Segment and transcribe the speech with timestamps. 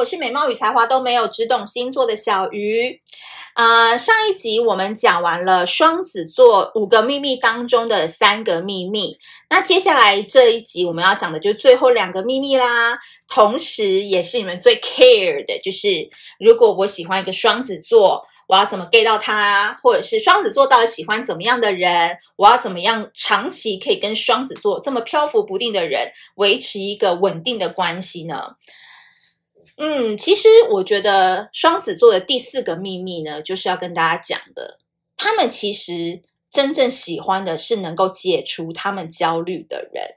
[0.00, 3.02] 我是美貌与才华都没有，只懂星座的小鱼。
[3.54, 9.18] 呃，上一集我们讲完了双子座五个秘密当中的三个秘密，
[9.50, 12.98] 那接下来这一集我们要讲的就是最后两个秘密啦，
[13.28, 16.08] 同时也是你们最 care 的，就是
[16.38, 28.52] 如果我喜欢一个双子座，我要怎么 get 到他，或者是双子座到底喜欢怎么样的人，我要怎么样长期可以跟双子座这么漂浮不定的人维持一个稳定的关系呢？
[29.82, 34.78] 嗯，其实我觉得双子座的第四个秘密呢，就是要跟大家讲的。
[35.16, 40.16] 他们其实真正喜欢的是能够解除他们焦虑的人。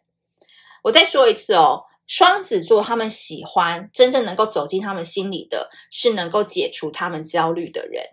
[0.83, 8.03] 我再说一次哦，双子座他们喜欢真正能够走进他们心里的，是能够解除他们焦虑的人。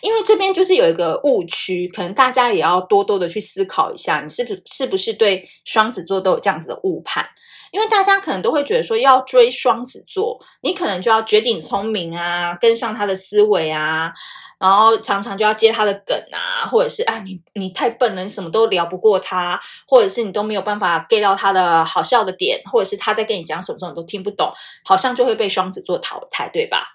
[0.00, 7.28] 因为这边就是有一个误区，可能大家也要多多的去思考一下，你是不是是不是对双子座都有这样子的误判？
[7.70, 14.10] 因为大家可能都会觉得说，要追双子座，你可能就要绝顶聪明啊，跟上他的思维啊，
[14.58, 24.50] 然后常常就要接他的梗啊，或者是啊，你你太笨了，你什么都聊不过他，或者是你都没有办法 get 到他的好笑的点，或者是他在跟你讲什么时候你都听不懂，
[24.82, 26.94] 好像就会被双子座淘汰，对吧？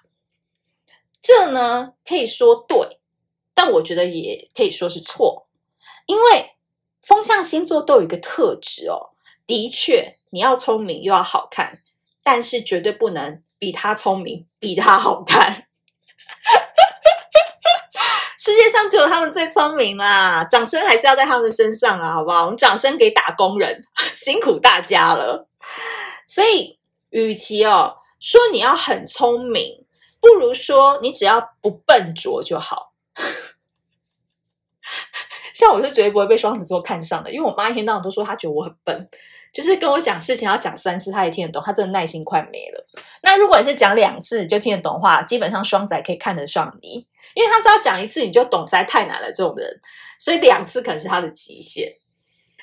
[1.26, 3.00] 这呢可以说对，
[3.54, 5.48] 但我觉得也可以说是错，
[6.04, 6.56] 因为
[7.00, 9.16] 风象星座都有一个特质哦，
[9.46, 10.18] 的确。
[10.30, 11.78] 你要聪明又要好看，
[12.24, 15.68] 但是绝对不能比他聪明，比他好看。
[18.36, 20.42] 世界上只有他们最聪明啦！
[20.50, 22.46] 掌声还是要在他们身上啊，好不好？
[22.46, 25.48] 我们掌声给打工人， 辛苦大家了。
[26.26, 29.83] 所以，与其哦说你要很聪明，
[30.24, 32.94] 不如说你只要不笨拙就好。
[35.52, 39.06] 像我是绝对不会被双子座看上的，因为我妈一天到晚都说她觉得我很笨。
[39.52, 42.86] 就是跟我讲事情要讲三次，她也听得懂，她真的耐心快没了。
[43.22, 49.80] 那如果你是讲两次就听得懂的话，基本上双仔可以看得上你，因为他只要讲一次你就懂，实在太难了这种人，
[50.18, 51.96] 所以两次可能是他的极限。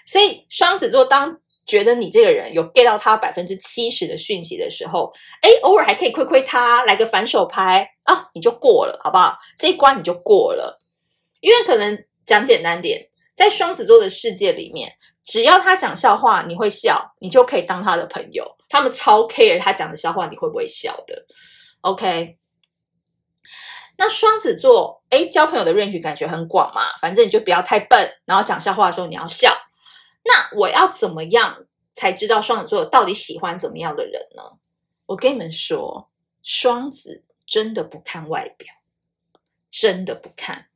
[0.04, 9.38] 所以双子座当觉得你这个人有 get 到他百分之七十的讯息的时候，诶，偶尔还可以亏亏他，来个反手拍啊，你就过了，好不好？
[9.58, 10.82] 这一关你就过了，
[11.40, 13.08] 因为可能讲简单点。
[13.34, 18.46] 在双子座的世界里面，只要他讲笑话，你会笑，你就可以当他的朋友。
[18.70, 21.26] 他们超 care 他讲的笑话，你会不会笑的
[21.82, 22.38] ？OK。
[23.98, 29.56] 那双子座，诶，交朋友的 range 感觉很广嘛，反正你就不要太笨，然后讲笑话的时候你要笑。
[30.24, 31.66] 那我要怎么样
[31.96, 34.44] 才知道双子座到底喜欢怎么样的人呢？
[35.08, 36.10] 我跟你们说，
[36.42, 38.68] 双子真的不看外表，
[39.70, 40.68] 真的不看。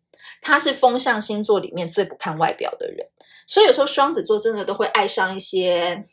[0.41, 3.07] 他是风象星座里面最不看外表的人，
[3.47, 6.03] 所以有时候双子座真的都会爱上一些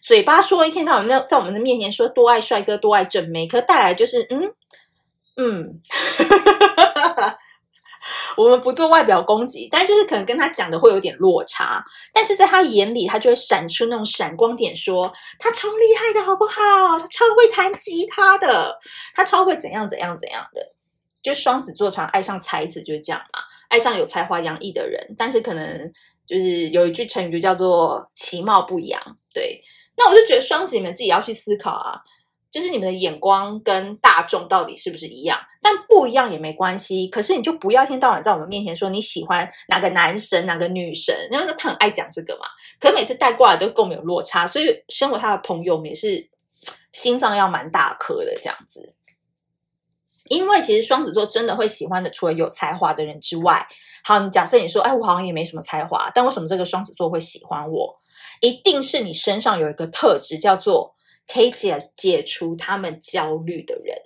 [0.00, 4.54] 嘴巴说一天到晚在在我们的面前说多爱帅哥多爱正妹，可带来就是嗯
[5.36, 5.80] 嗯，
[8.36, 16.98] 我们不做外表攻击，但就是可能跟他讲的会有点落差，但是在他眼里他就会闪出那种闪光点说，他超厉害的好不好？
[16.98, 18.78] 他超会弹吉他的，
[19.14, 20.74] 他超会怎样怎样怎样的，
[21.22, 23.40] 就双子座常爱上才子就是这样嘛。
[23.68, 25.92] 爱上有才华洋溢的人，但是可能
[26.24, 29.00] 就是有一句成语就叫做其貌不扬。
[29.34, 29.60] 对，
[29.96, 32.00] 那我就觉得双子你们自己要去思考啊，
[32.56, 35.38] 就是你们的眼光跟大众到底是不是一样？
[35.60, 37.06] 但不一样也没关系。
[37.08, 42.46] 可是你就不要一天到晚在我们面前说你喜欢哪个男神哪个女神，因为他很爱讲这个嘛。
[42.80, 46.30] 可每次带过来都跟我们有落差，所以身为他的朋友，们也是
[46.92, 48.94] 心脏要蛮大颗的这样子。
[50.28, 53.68] 因为其实双子座真的会喜欢的，除了有才华的人之外，
[54.02, 58.00] 好，你假设你说，哎，我好像也没什么才华，但为什么这个双子座会喜欢我？
[58.40, 60.95] 一定是你身上有一个特质，叫做
[61.26, 64.02] 可以解解除他们焦虑的人，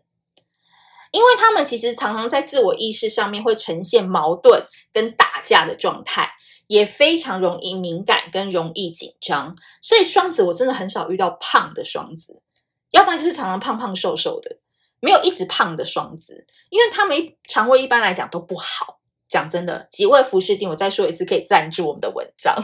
[1.10, 6.30] 因为他们其实常常在自我意识上面会呈现矛盾跟打架的状态，
[6.66, 12.40] 也非常容易敏感跟容易紧张，所以双子我真的很少遇到胖的双子，
[12.90, 14.58] 要不然就是常常胖胖瘦瘦的。
[15.02, 19.00] 没有一直胖的双子，因为他们肠胃一般来讲都不好。
[19.30, 22.54] 讲真的，几位服饰店，我再说一次，可以赞助我们的文章。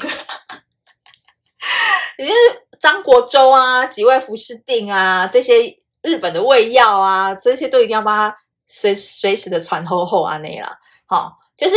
[2.19, 2.39] 也就是
[2.81, 8.37] 张国周啊，几位服饰定啊，这些日本的胃药啊，这些都一定要帮他
[8.67, 10.79] 随随时的传厚厚啊那啦。
[11.07, 11.77] 好，就是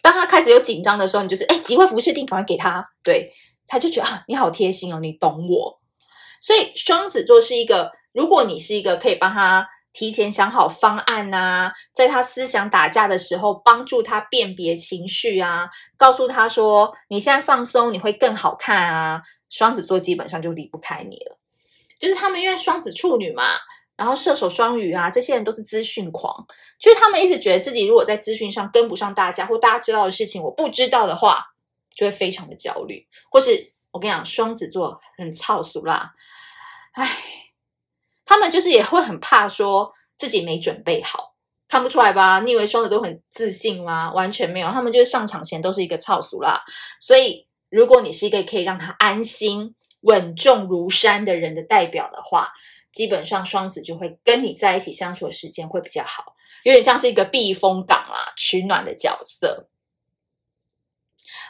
[0.00, 3.32] 当他开始有紧张的时候，你就是哎，几位服饰定赶快给他，对，
[3.66, 5.80] 他就觉得啊，你好贴心哦，你懂我。
[6.40, 9.68] 所以双子座是一个，如果你是一个可以帮他。
[9.94, 15.68] 提前想好方案呐、啊，在他思想打架的时候，帮助他辨别情绪啊，
[15.98, 19.20] 告诉他说：“你现在放松，你会更好看啊。”
[19.52, 21.38] 双子座基本上就离不开你了，
[22.00, 23.44] 就是他们因为双子处女嘛，
[23.96, 26.46] 然后射手、双鱼啊，这些人都是资讯狂，
[26.80, 31.44] 就是他们一直觉得自己如果在资讯上跟不上大家，或大家知道的事情我不知道的话，
[31.94, 33.06] 就会非常的焦虑。
[33.30, 36.14] 或是我跟你讲，双子座很操俗啦，
[36.92, 37.18] 唉，
[38.24, 41.34] 他们就是也会很怕说自己没准备好，
[41.68, 42.40] 看不出来吧？
[42.40, 44.10] 你以为双子都很自信吗？
[44.14, 46.62] 完全没有，他们就是上场前都是一个操俗啦。
[46.98, 52.52] 所以，如果你是一个可以让他安心、稳重如山的人的代表的话，
[52.92, 59.70] 基本上双子就会跟你在一起相处的时间会比较好，有点像是一个避风港啦、取暖的角色。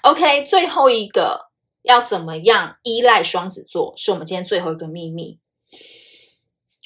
[0.03, 1.51] OK，最后一个
[1.83, 5.41] 要怎么样依赖双子座，是我们今天最后一个秘密。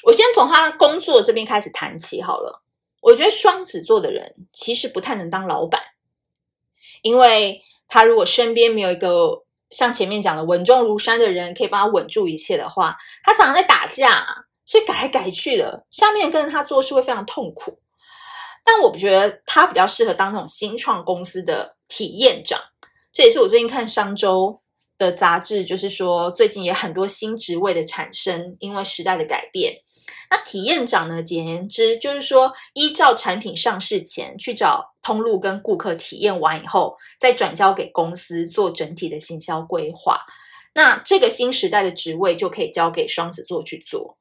[0.05, 2.63] 我先从他工作这边开始谈起好了。
[3.03, 5.83] 我觉得双子座的人其实不太能当老板，
[7.03, 14.27] 因为他如果身边没有一个像前面讲的稳重如山的人，可以帮他稳住一切的话，他常常在打架。
[14.69, 17.79] 所以改来改去的，下面跟着他做事会非常痛苦。
[18.65, 22.59] 但我觉得他比较适合当那种新创公司的体验长。
[23.13, 24.61] 这也是我最近看商周
[24.99, 29.73] 的杂志，就是说最近也很多新职位的产生，因为时代的改变。
[30.31, 40.21] 那体验长呢，简言之就是说，依照产品上市前去找通路跟顾客体验完以后，再转交给公司做整体的行销规划。
[40.75, 44.19] 那这个新时代的职位就可以交给双子座去做。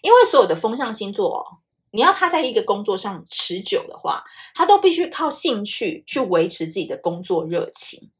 [0.00, 1.58] 因为所有的风象星座哦，
[1.90, 4.24] 你要他在一个工作上持久的话，
[4.54, 8.10] 他都必须靠兴趣去维持自己的工作热情。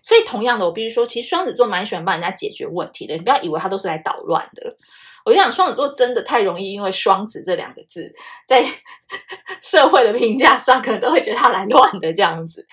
[0.00, 3.14] 所以，同样的，我必须说，其实双子座蛮喜欢帮人家解决问题的。
[3.14, 4.76] 你不要以为他都是来捣乱的。
[5.24, 8.12] 我跟你讲，双子座真的太容易，因为“双子”这两个字
[8.46, 8.64] 在
[9.62, 12.66] 社会的评价上，可能都会觉得他来乱的这样子。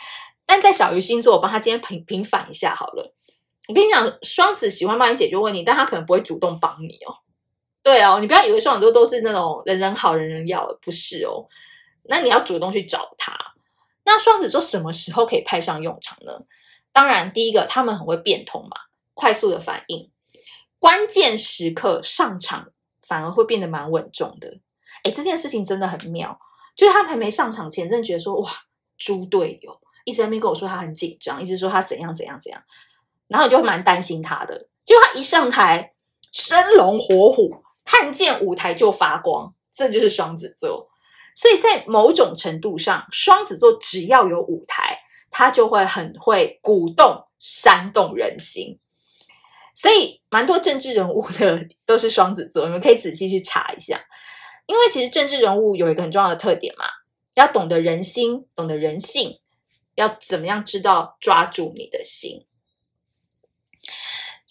[0.46, 3.14] 但在小鱼星座，我帮他今天平平反一下好了。
[3.68, 7.14] 我跟你讲，双子喜欢帮你解决问题，但他可能不会主动帮你哦。
[7.84, 11.46] 对哦，你不要以为双子座都是那种人人好人人要，不是哦。
[12.06, 13.38] 那你要主动去找他。
[14.06, 16.34] 那双子座什么时候可以派上用场呢？
[16.92, 18.76] 当然，第一个他们很会变通嘛，
[19.14, 20.10] 快速的反应，
[20.80, 22.70] 关键时刻上场
[23.06, 24.60] 反而会变得蛮稳重的。
[25.04, 26.40] 诶，这件事情真的很妙，
[26.76, 28.50] 就是他们还没上场前，真的觉得说哇，
[28.98, 32.64] 猪队友一直在那边跟我说他很紧张，一直说他怎样怎样怎样，
[33.28, 34.68] 然后你就会蛮担心他的。
[34.84, 35.94] 结果他一上台，
[36.32, 37.64] 生龙活虎。
[37.92, 40.92] 看见舞台就发光，这就是双子座。
[41.34, 45.00] 所以在某种程度上，双子座只要有舞台，
[45.32, 48.78] 他就会很会鼓动、煽动人心。
[49.74, 54.00] 所以，蛮多政治人物的都是双子座，你们可以仔细去查一下。
[54.68, 56.86] 因为其实政治人物有一个很重要的特点嘛，
[57.36, 59.36] 要懂得人心，懂得人性，
[59.96, 62.46] 要怎么样知道抓住你的心。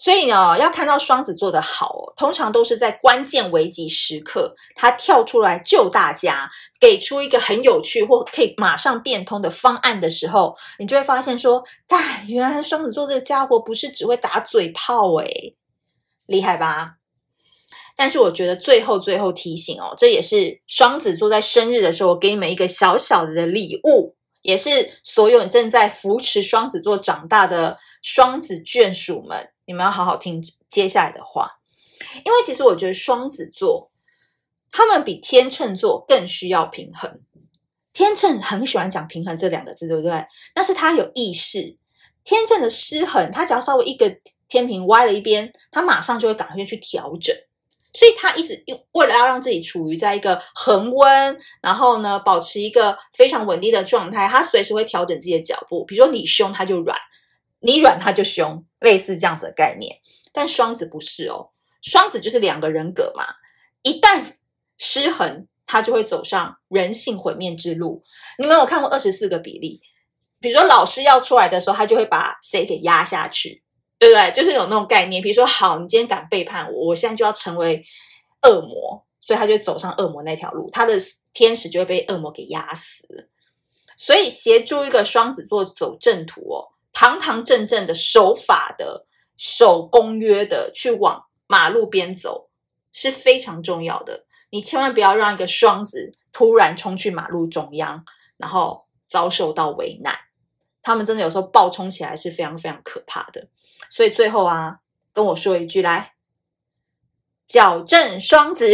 [0.01, 6.49] 所以呢，要看到双子座的好，通常都是在关键危急时刻，他跳出来救大家，
[6.79, 15.57] 给出一个很有趣或可以马上变通的方案的时候，你就会发现说，哎，原来双子座这个家伙不是只会打嘴炮诶，
[16.27, 16.93] 厉害吧？
[17.97, 29.51] 但是我觉得最后最后提醒哦，这也是双子座在生日的时候，我给你们一个小小的礼物，也是所有正在扶持双子座长大的双子眷属们。
[29.69, 31.59] 你们要好好听接下来的话，
[32.25, 33.91] 因为其实我觉得双子座
[34.71, 37.21] 他们比天秤座更需要平衡。
[37.93, 40.27] 天秤很喜欢讲平衡这两个字，对不对？
[40.55, 41.77] 但是他有意识，
[42.25, 47.37] 天秤的失衡，他只要稍微一个天平歪了一边，他马上就会赶快去调整。
[47.93, 55.85] 所以他一直用为了要让自己处于在一个恒温，然后呢，保持一个非常稳定的状态，他随时会调整自己的脚步。
[55.85, 56.97] 比如说你凶，他就软。
[57.61, 59.99] 你软他就凶，类似这样子的概念。
[60.33, 61.51] 但双子不是哦，
[61.83, 63.25] 双子就是两个人格嘛。
[63.83, 64.25] 一旦
[64.77, 68.05] 失衡，他就会走上人性毁灭之路。
[68.39, 69.81] 你们有看过二十四个比例？
[70.41, 73.63] 比如说老师要出来的时候，他就会把谁给压下去，
[73.99, 74.31] 对不对？
[74.31, 75.21] 就是有那种概念。
[75.21, 77.85] 比如说，好，你今天敢背叛我，我现在就要成为
[78.43, 80.95] 恶魔，所以他就走上恶魔那条路，他的
[81.33, 83.29] 天使就会被恶魔给压死。
[83.97, 86.69] 所以协助一个双子座走正途哦。
[86.99, 92.51] 堂堂正正的守法的、守公约的去往马路边走
[92.91, 94.27] 是非常重要的。
[94.51, 98.05] 你千万不要让一个双子突然冲去马路中央，
[98.37, 100.19] 然后遭受到危难。
[100.83, 103.47] 他们真的有时候暴冲起来是非常非常可怕的。
[103.89, 104.81] 所以最后啊，
[105.13, 106.17] 跟我说一句来，
[107.47, 108.67] 矫正双子，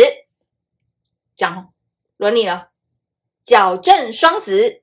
[1.37, 1.75] 讲
[2.17, 2.71] 轮你了，
[3.45, 4.83] 矫正双子，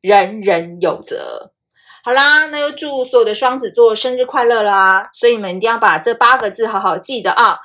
[0.00, 1.52] 人人有责。
[2.02, 5.10] 好啦，那就祝所有的双子座生日快乐啦！
[5.12, 7.58] 所以你们一定要把这八个字好好记得啊！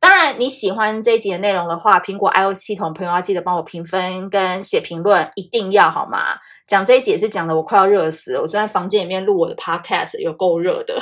[0.00, 6.38] 当然，你喜欢这一集的内容的话，苹果 iOS 系统朋友要记得帮我评分跟写评论，一定要好吗？
[6.66, 11.00] 讲这一集也是讲的我快要热死了，我坐在房间里面录我的 podcast，有够热的，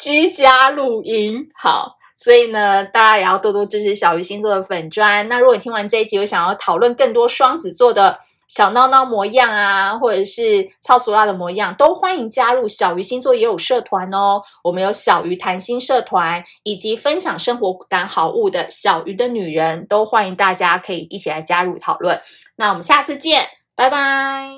[0.00, 1.96] 居家录音好。
[2.16, 5.28] 所以呢，大家也要多多支持小鱼星座的粉砖。
[5.28, 8.20] 那如果你听完这一集有想要讨论更多双子座的
[8.52, 14.42] 小闹闹模样啊，或者是超俗辣的模样，都欢迎加入小鱼星座也有社团哦。
[14.62, 22.20] 我们有小鱼谈心社团，以及分享生活感好物的小鱼的女人，都欢迎大家可以一起来加入讨论。
[22.56, 24.52] 那我们下次见，拜拜。